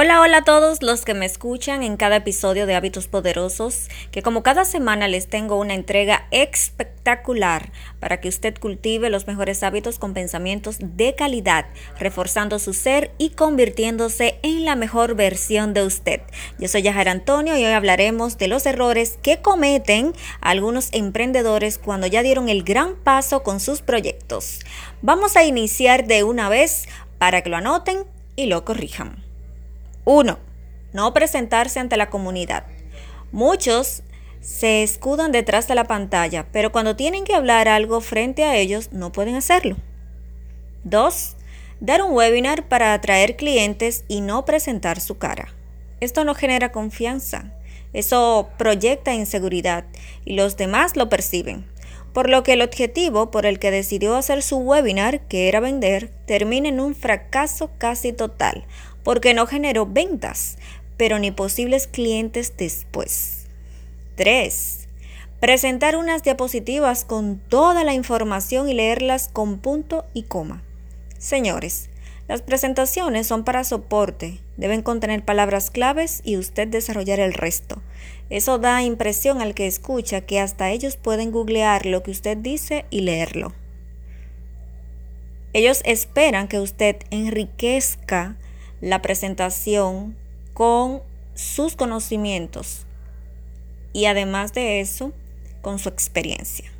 Hola, 0.00 0.20
hola 0.20 0.36
a 0.36 0.44
todos 0.44 0.80
los 0.80 1.04
que 1.04 1.12
me 1.12 1.26
escuchan 1.26 1.82
en 1.82 1.96
cada 1.96 2.14
episodio 2.14 2.66
de 2.66 2.76
Hábitos 2.76 3.08
Poderosos, 3.08 3.88
que 4.12 4.22
como 4.22 4.44
cada 4.44 4.64
semana 4.64 5.08
les 5.08 5.26
tengo 5.26 5.56
una 5.56 5.74
entrega 5.74 6.28
espectacular 6.30 7.72
para 7.98 8.20
que 8.20 8.28
usted 8.28 8.56
cultive 8.60 9.10
los 9.10 9.26
mejores 9.26 9.64
hábitos 9.64 9.98
con 9.98 10.14
pensamientos 10.14 10.76
de 10.78 11.16
calidad, 11.16 11.66
reforzando 11.98 12.60
su 12.60 12.74
ser 12.74 13.10
y 13.18 13.30
convirtiéndose 13.30 14.38
en 14.44 14.64
la 14.64 14.76
mejor 14.76 15.16
versión 15.16 15.74
de 15.74 15.82
usted. 15.82 16.20
Yo 16.60 16.68
soy 16.68 16.82
Yajar 16.82 17.08
Antonio 17.08 17.56
y 17.56 17.64
hoy 17.64 17.72
hablaremos 17.72 18.38
de 18.38 18.46
los 18.46 18.66
errores 18.66 19.18
que 19.20 19.42
cometen 19.42 20.12
algunos 20.40 20.90
emprendedores 20.92 21.76
cuando 21.76 22.06
ya 22.06 22.22
dieron 22.22 22.48
el 22.48 22.62
gran 22.62 22.94
paso 22.94 23.42
con 23.42 23.58
sus 23.58 23.82
proyectos. 23.82 24.60
Vamos 25.02 25.36
a 25.36 25.42
iniciar 25.42 26.06
de 26.06 26.22
una 26.22 26.48
vez 26.48 26.88
para 27.18 27.42
que 27.42 27.50
lo 27.50 27.56
anoten 27.56 28.04
y 28.36 28.46
lo 28.46 28.64
corrijan. 28.64 29.27
1. 30.10 30.38
No 30.94 31.12
presentarse 31.12 31.80
ante 31.80 31.98
la 31.98 32.08
comunidad. 32.08 32.64
Muchos 33.30 34.02
se 34.40 34.82
escudan 34.82 35.32
detrás 35.32 35.68
de 35.68 35.74
la 35.74 35.84
pantalla, 35.84 36.46
pero 36.50 36.72
cuando 36.72 36.96
tienen 36.96 37.24
que 37.24 37.34
hablar 37.34 37.68
algo 37.68 38.00
frente 38.00 38.44
a 38.44 38.56
ellos 38.56 38.88
no 38.90 39.12
pueden 39.12 39.34
hacerlo. 39.34 39.76
2. 40.84 41.36
Dar 41.80 42.00
un 42.00 42.12
webinar 42.12 42.68
para 42.68 42.94
atraer 42.94 43.36
clientes 43.36 44.06
y 44.08 44.22
no 44.22 44.46
presentar 44.46 44.98
su 44.98 45.18
cara. 45.18 45.48
Esto 46.00 46.24
no 46.24 46.34
genera 46.34 46.72
confianza, 46.72 47.52
eso 47.92 48.48
proyecta 48.56 49.12
inseguridad 49.12 49.84
y 50.24 50.36
los 50.36 50.56
demás 50.56 50.96
lo 50.96 51.10
perciben. 51.10 51.66
Por 52.14 52.30
lo 52.30 52.42
que 52.42 52.54
el 52.54 52.62
objetivo 52.62 53.30
por 53.30 53.44
el 53.44 53.58
que 53.58 53.70
decidió 53.70 54.16
hacer 54.16 54.42
su 54.42 54.56
webinar, 54.56 55.20
que 55.28 55.48
era 55.48 55.60
vender, 55.60 56.10
termina 56.24 56.68
en 56.68 56.80
un 56.80 56.94
fracaso 56.94 57.70
casi 57.76 58.14
total, 58.14 58.64
porque 59.02 59.34
no 59.34 59.46
generó 59.46 59.86
ventas, 59.86 60.58
pero 60.96 61.18
ni 61.18 61.30
posibles 61.30 61.86
clientes 61.86 62.54
después. 62.56 63.46
3. 64.16 64.88
Presentar 65.40 65.96
unas 65.96 66.22
diapositivas 66.22 67.04
con 67.04 67.38
toda 67.38 67.84
la 67.84 67.94
información 67.94 68.68
y 68.68 68.74
leerlas 68.74 69.28
con 69.28 69.58
punto 69.58 70.04
y 70.12 70.24
coma. 70.24 70.62
Señores, 71.18 71.88
las 72.28 72.42
presentaciones 72.42 73.26
son 73.26 73.44
para 73.44 73.64
soporte, 73.64 74.40
deben 74.56 74.82
contener 74.82 75.24
palabras 75.24 75.70
claves 75.70 76.20
y 76.24 76.36
usted 76.36 76.68
desarrollar 76.68 77.20
el 77.20 77.32
resto. 77.32 77.80
Eso 78.28 78.58
da 78.58 78.82
impresión 78.82 79.40
al 79.40 79.54
que 79.54 79.66
escucha 79.66 80.20
que 80.20 80.38
hasta 80.38 80.70
ellos 80.70 80.96
pueden 80.96 81.30
googlear 81.30 81.86
lo 81.86 82.02
que 82.02 82.10
usted 82.10 82.36
dice 82.36 82.84
y 82.90 83.00
leerlo. 83.00 83.54
Ellos 85.54 85.80
esperan 85.86 86.48
que 86.48 86.60
usted 86.60 86.96
enriquezca 87.10 88.36
la 88.80 89.02
presentación 89.02 90.16
con 90.54 91.02
sus 91.34 91.76
conocimientos 91.76 92.86
y 93.92 94.06
además 94.06 94.52
de 94.52 94.80
eso, 94.80 95.12
con 95.62 95.78
su 95.78 95.88
experiencia. 95.88 96.70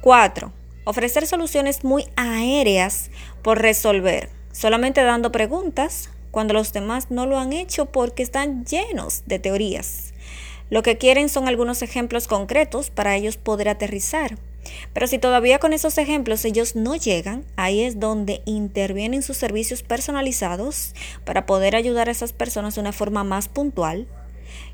4. 0.00 0.52
Ofrecer 0.84 1.26
soluciones 1.26 1.84
muy 1.84 2.06
aéreas 2.16 3.10
por 3.42 3.60
resolver, 3.60 4.30
solamente 4.52 5.02
dando 5.02 5.32
preguntas 5.32 6.10
cuando 6.30 6.54
los 6.54 6.72
demás 6.72 7.10
no 7.10 7.26
lo 7.26 7.38
han 7.38 7.52
hecho 7.52 7.86
porque 7.86 8.22
están 8.22 8.64
llenos 8.64 9.22
de 9.26 9.38
teorías. 9.38 10.12
Lo 10.70 10.82
que 10.82 10.98
quieren 10.98 11.28
son 11.28 11.48
algunos 11.48 11.82
ejemplos 11.82 12.26
concretos 12.26 12.90
para 12.90 13.14
ellos 13.14 13.36
poder 13.36 13.68
aterrizar. 13.68 14.38
Pero 14.92 15.06
si 15.06 15.18
todavía 15.18 15.58
con 15.58 15.72
esos 15.72 15.98
ejemplos 15.98 16.44
ellos 16.44 16.76
no 16.76 16.96
llegan, 16.96 17.44
ahí 17.56 17.82
es 17.82 17.98
donde 17.98 18.42
intervienen 18.44 19.22
sus 19.22 19.36
servicios 19.36 19.82
personalizados 19.82 20.94
para 21.24 21.46
poder 21.46 21.76
ayudar 21.76 22.08
a 22.08 22.12
esas 22.12 22.32
personas 22.32 22.74
de 22.74 22.82
una 22.82 22.92
forma 22.92 23.24
más 23.24 23.48
puntual, 23.48 24.06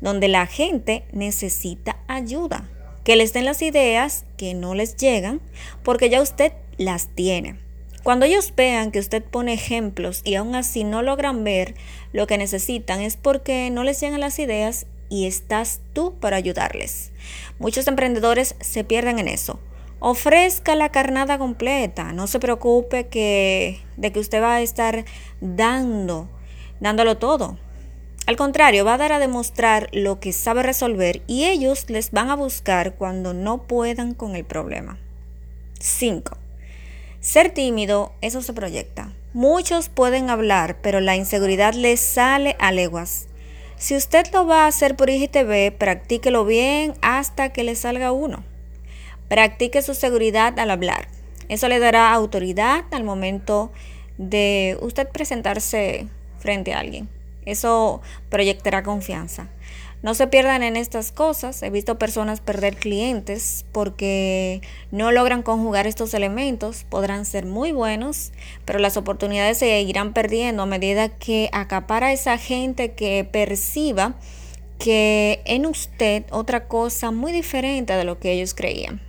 donde 0.00 0.28
la 0.28 0.46
gente 0.46 1.04
necesita 1.12 1.98
ayuda, 2.08 2.68
que 3.04 3.16
les 3.16 3.32
den 3.32 3.44
las 3.44 3.62
ideas 3.62 4.24
que 4.36 4.54
no 4.54 4.74
les 4.74 4.96
llegan, 4.96 5.40
porque 5.82 6.10
ya 6.10 6.20
usted 6.20 6.52
las 6.76 7.08
tiene. 7.08 7.58
Cuando 8.02 8.26
ellos 8.26 8.52
vean 8.56 8.90
que 8.90 8.98
usted 8.98 9.22
pone 9.22 9.52
ejemplos 9.52 10.22
y 10.24 10.34
aún 10.34 10.56
así 10.56 10.82
no 10.82 11.02
logran 11.02 11.44
ver 11.44 11.74
lo 12.12 12.26
que 12.26 12.36
necesitan, 12.36 13.00
es 13.00 13.16
porque 13.16 13.70
no 13.70 13.84
les 13.84 14.00
llegan 14.00 14.20
las 14.20 14.40
ideas 14.40 14.86
y 15.08 15.26
estás 15.26 15.80
tú 15.92 16.18
para 16.18 16.36
ayudarles. 16.36 17.12
Muchos 17.60 17.86
emprendedores 17.86 18.56
se 18.60 18.82
pierden 18.82 19.20
en 19.20 19.28
eso 19.28 19.60
ofrezca 20.02 20.74
la 20.74 20.90
carnada 20.90 21.38
completa. 21.38 22.12
No 22.12 22.26
se 22.26 22.40
preocupe 22.40 23.06
que, 23.06 23.80
de 23.96 24.12
que 24.12 24.18
usted 24.18 24.42
va 24.42 24.56
a 24.56 24.60
estar 24.60 25.04
dando, 25.40 26.28
dándolo 26.80 27.18
todo. 27.18 27.56
Al 28.26 28.36
contrario, 28.36 28.84
va 28.84 28.94
a 28.94 28.98
dar 28.98 29.12
a 29.12 29.20
demostrar 29.20 29.88
lo 29.92 30.18
que 30.18 30.32
sabe 30.32 30.64
resolver 30.64 31.22
y 31.28 31.44
ellos 31.44 31.88
les 31.88 32.10
van 32.10 32.30
a 32.30 32.36
buscar 32.36 32.96
cuando 32.96 33.32
no 33.32 33.62
puedan 33.68 34.14
con 34.14 34.34
el 34.34 34.44
problema. 34.44 34.98
5. 35.78 36.36
Ser 37.20 37.50
tímido, 37.50 38.12
eso 38.20 38.42
se 38.42 38.52
proyecta. 38.52 39.12
Muchos 39.32 39.88
pueden 39.88 40.30
hablar, 40.30 40.78
pero 40.82 41.00
la 41.00 41.14
inseguridad 41.14 41.74
les 41.74 42.00
sale 42.00 42.56
a 42.58 42.72
leguas. 42.72 43.28
Si 43.76 43.94
usted 43.94 44.26
lo 44.32 44.46
va 44.46 44.64
a 44.64 44.66
hacer 44.66 44.96
por 44.96 45.10
IGTV, 45.10 45.76
practíquelo 45.76 46.44
bien 46.44 46.94
hasta 47.02 47.52
que 47.52 47.62
le 47.62 47.76
salga 47.76 48.10
uno. 48.10 48.44
Practique 49.32 49.80
su 49.80 49.94
seguridad 49.94 50.58
al 50.58 50.70
hablar. 50.70 51.08
Eso 51.48 51.66
le 51.66 51.78
dará 51.78 52.12
autoridad 52.12 52.84
al 52.90 53.02
momento 53.02 53.72
de 54.18 54.76
usted 54.82 55.08
presentarse 55.08 56.06
frente 56.38 56.74
a 56.74 56.80
alguien. 56.80 57.08
Eso 57.46 58.02
proyectará 58.28 58.82
confianza. 58.82 59.48
No 60.02 60.12
se 60.12 60.26
pierdan 60.26 60.62
en 60.62 60.76
estas 60.76 61.12
cosas. 61.12 61.62
He 61.62 61.70
visto 61.70 61.98
personas 61.98 62.42
perder 62.42 62.76
clientes 62.76 63.64
porque 63.72 64.60
no 64.90 65.12
logran 65.12 65.42
conjugar 65.42 65.86
estos 65.86 66.12
elementos. 66.12 66.84
Podrán 66.84 67.24
ser 67.24 67.46
muy 67.46 67.72
buenos, 67.72 68.32
pero 68.66 68.80
las 68.80 68.98
oportunidades 68.98 69.56
se 69.56 69.80
irán 69.80 70.12
perdiendo 70.12 70.64
a 70.64 70.66
medida 70.66 71.08
que 71.08 71.48
acapara 71.54 72.12
esa 72.12 72.36
gente 72.36 72.92
que 72.92 73.26
perciba 73.32 74.14
que 74.78 75.40
en 75.46 75.64
usted 75.64 76.24
otra 76.32 76.68
cosa 76.68 77.12
muy 77.12 77.32
diferente 77.32 77.94
de 77.94 78.04
lo 78.04 78.18
que 78.18 78.32
ellos 78.32 78.52
creían. 78.52 79.00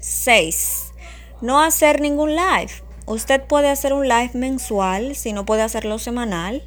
6. 0.00 0.92
No 1.40 1.60
hacer 1.60 2.00
ningún 2.00 2.34
live. 2.34 2.72
Usted 3.06 3.42
puede 3.42 3.68
hacer 3.68 3.92
un 3.92 4.08
live 4.08 4.30
mensual 4.34 5.14
si 5.14 5.32
no 5.32 5.44
puede 5.44 5.62
hacerlo 5.62 5.98
semanal. 5.98 6.62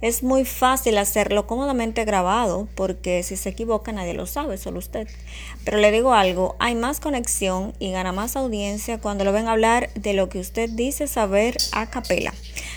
Es 0.00 0.22
muy 0.22 0.44
fácil 0.44 0.98
hacerlo 0.98 1.46
cómodamente 1.46 2.04
grabado 2.04 2.68
porque 2.74 3.22
si 3.22 3.36
se 3.36 3.50
equivoca 3.50 3.92
nadie 3.92 4.12
lo 4.12 4.26
sabe, 4.26 4.58
solo 4.58 4.78
usted. 4.78 5.08
Pero 5.64 5.78
le 5.78 5.90
digo 5.92 6.12
algo, 6.12 6.56
hay 6.58 6.74
más 6.74 7.00
conexión 7.00 7.72
y 7.78 7.90
gana 7.90 8.12
más 8.12 8.36
audiencia 8.36 9.00
cuando 9.00 9.24
lo 9.24 9.32
ven 9.32 9.48
hablar 9.48 9.90
de 9.94 10.12
lo 10.12 10.28
que 10.28 10.40
usted 10.40 10.68
dice 10.68 11.06
saber 11.06 11.56
a 11.72 11.88
capela. 11.88 12.34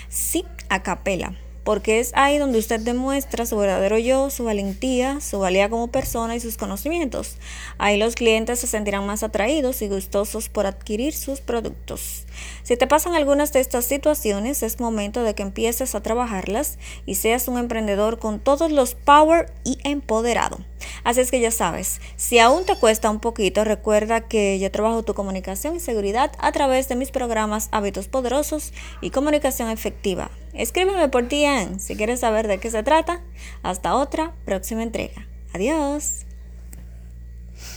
Sí, 0.08 0.44
a 0.70 0.82
capela 0.82 1.34
porque 1.68 2.00
es 2.00 2.12
ahí 2.14 2.38
donde 2.38 2.58
usted 2.58 2.80
demuestra 2.80 3.44
su 3.44 3.54
verdadero 3.58 3.98
yo, 3.98 4.30
su 4.30 4.44
valentía, 4.44 5.20
su 5.20 5.38
valía 5.38 5.68
como 5.68 5.88
persona 5.88 6.34
y 6.34 6.40
sus 6.40 6.56
conocimientos. 6.56 7.36
Ahí 7.76 7.98
los 7.98 8.14
clientes 8.14 8.60
se 8.60 8.66
sentirán 8.66 9.04
más 9.04 9.22
atraídos 9.22 9.82
y 9.82 9.88
gustosos 9.88 10.48
por 10.48 10.64
adquirir 10.64 11.14
sus 11.14 11.42
productos. 11.42 12.24
Si 12.62 12.78
te 12.78 12.86
pasan 12.86 13.14
algunas 13.14 13.52
de 13.52 13.60
estas 13.60 13.84
situaciones, 13.84 14.62
es 14.62 14.80
momento 14.80 15.22
de 15.22 15.34
que 15.34 15.42
empieces 15.42 15.94
a 15.94 16.02
trabajarlas 16.02 16.78
y 17.04 17.16
seas 17.16 17.48
un 17.48 17.58
emprendedor 17.58 18.18
con 18.18 18.40
todos 18.40 18.72
los 18.72 18.94
power 18.94 19.52
y 19.62 19.76
empoderado. 19.84 20.60
Así 21.04 21.20
es 21.20 21.30
que 21.30 21.40
ya 21.40 21.50
sabes, 21.50 22.00
si 22.16 22.38
aún 22.38 22.64
te 22.64 22.76
cuesta 22.76 23.10
un 23.10 23.20
poquito, 23.20 23.64
recuerda 23.64 24.28
que 24.28 24.58
yo 24.58 24.70
trabajo 24.70 25.02
tu 25.02 25.14
comunicación 25.14 25.76
y 25.76 25.80
seguridad 25.80 26.32
a 26.38 26.52
través 26.52 26.88
de 26.88 26.96
mis 26.96 27.10
programas 27.10 27.68
Hábitos 27.72 28.08
Poderosos 28.08 28.72
y 29.00 29.10
Comunicación 29.10 29.70
Efectiva. 29.70 30.30
Escríbeme 30.52 31.08
por 31.08 31.28
DM 31.28 31.78
si 31.78 31.96
quieres 31.96 32.20
saber 32.20 32.48
de 32.48 32.58
qué 32.58 32.70
se 32.70 32.82
trata. 32.82 33.20
Hasta 33.62 33.94
otra 33.94 34.34
próxima 34.44 34.82
entrega. 34.82 35.26
Adiós. 35.54 36.27